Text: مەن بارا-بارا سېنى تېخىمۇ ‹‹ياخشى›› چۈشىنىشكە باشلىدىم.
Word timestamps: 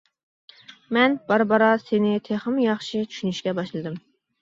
مەن 0.97 1.17
بارا-بارا 1.27 1.69
سېنى 1.83 2.25
تېخىمۇ 2.31 2.61
‹‹ياخشى›› 2.71 3.07
چۈشىنىشكە 3.15 3.59
باشلىدىم. 3.63 4.05